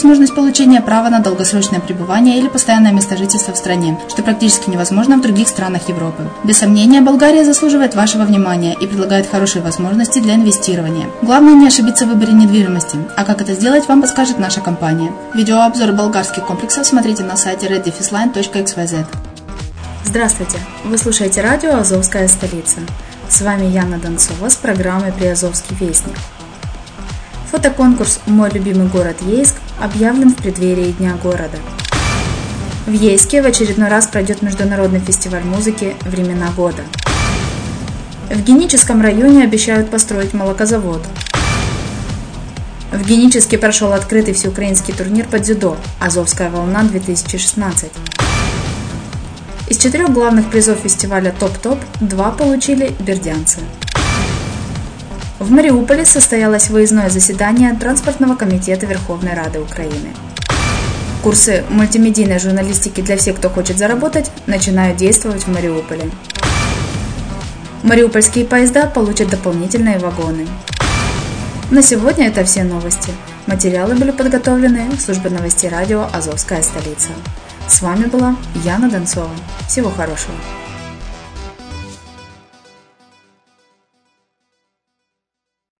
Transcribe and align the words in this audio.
возможность 0.00 0.34
получения 0.34 0.80
права 0.80 1.10
на 1.10 1.18
долгосрочное 1.18 1.78
пребывание 1.78 2.38
или 2.38 2.48
постоянное 2.48 2.90
место 2.90 3.18
жительства 3.18 3.52
в 3.52 3.58
стране, 3.58 3.98
что 4.08 4.22
практически 4.22 4.70
невозможно 4.70 5.18
в 5.18 5.20
других 5.20 5.46
странах 5.46 5.90
Европы. 5.90 6.22
Без 6.42 6.56
сомнения, 6.56 7.02
Болгария 7.02 7.44
заслуживает 7.44 7.94
вашего 7.94 8.22
внимания 8.22 8.74
и 8.80 8.86
предлагает 8.86 9.30
хорошие 9.30 9.60
возможности 9.60 10.18
для 10.18 10.36
инвестирования. 10.36 11.06
Главное 11.20 11.52
не 11.52 11.66
ошибиться 11.66 12.06
в 12.06 12.08
выборе 12.08 12.32
недвижимости, 12.32 12.96
а 13.14 13.24
как 13.24 13.42
это 13.42 13.52
сделать, 13.52 13.88
вам 13.88 14.00
подскажет 14.00 14.38
наша 14.38 14.62
компания. 14.62 15.12
Видеообзор 15.34 15.92
болгарских 15.92 16.46
комплексов 16.46 16.86
смотрите 16.86 17.22
на 17.22 17.36
сайте 17.36 17.66
reddefisline.xyz. 17.66 19.04
Здравствуйте! 20.06 20.56
Вы 20.82 20.96
слушаете 20.96 21.42
радио 21.42 21.76
«Азовская 21.76 22.26
столица». 22.28 22.78
С 23.28 23.42
вами 23.42 23.66
Яна 23.66 23.98
Донцова 23.98 24.48
с 24.48 24.56
программой 24.56 25.12
«Приазовский 25.12 25.76
вестник». 25.78 26.16
Фотоконкурс 27.50 28.20
«Мой 28.26 28.48
любимый 28.50 28.86
город 28.86 29.16
Ейск» 29.22 29.56
объявлен 29.80 30.30
в 30.30 30.36
преддверии 30.36 30.92
Дня 30.92 31.16
города. 31.20 31.58
В 32.86 32.92
Ейске 32.92 33.42
в 33.42 33.46
очередной 33.46 33.88
раз 33.88 34.06
пройдет 34.06 34.40
международный 34.40 35.00
фестиваль 35.00 35.42
музыки 35.42 35.96
«Времена 36.02 36.52
года». 36.56 36.82
В 38.30 38.40
Геническом 38.40 39.02
районе 39.02 39.42
обещают 39.42 39.90
построить 39.90 40.32
молокозавод. 40.32 41.02
В 42.92 43.04
Геническе 43.04 43.58
прошел 43.58 43.92
открытый 43.94 44.32
всеукраинский 44.32 44.94
турнир 44.94 45.26
по 45.26 45.40
дзюдо 45.40 45.76
«Азовская 45.98 46.50
волна-2016». 46.50 47.90
Из 49.68 49.76
четырех 49.76 50.12
главных 50.12 50.50
призов 50.50 50.78
фестиваля 50.78 51.34
«Топ-топ» 51.36 51.80
два 52.00 52.30
получили 52.30 52.94
бердянцы– 53.00 53.58
в 55.40 55.50
Мариуполе 55.50 56.04
состоялось 56.04 56.68
выездное 56.68 57.08
заседание 57.08 57.74
Транспортного 57.74 58.36
комитета 58.36 58.84
Верховной 58.84 59.32
Рады 59.32 59.58
Украины. 59.60 60.10
Курсы 61.22 61.64
мультимедийной 61.70 62.38
журналистики 62.38 63.00
для 63.00 63.16
всех, 63.16 63.36
кто 63.36 63.48
хочет 63.48 63.78
заработать, 63.78 64.30
начинают 64.46 64.98
действовать 64.98 65.44
в 65.44 65.48
Мариуполе. 65.48 66.10
Мариупольские 67.82 68.44
поезда 68.44 68.86
получат 68.86 69.30
дополнительные 69.30 69.98
вагоны. 69.98 70.46
На 71.70 71.82
сегодня 71.82 72.28
это 72.28 72.44
все 72.44 72.62
новости. 72.62 73.10
Материалы 73.46 73.94
были 73.94 74.10
подготовлены 74.10 74.90
службой 74.98 75.30
новостей 75.30 75.70
радио 75.70 76.06
«Азовская 76.12 76.62
столица». 76.62 77.08
С 77.66 77.80
вами 77.80 78.04
была 78.06 78.36
Яна 78.62 78.90
Донцова. 78.90 79.30
Всего 79.66 79.90
хорошего. 79.90 80.34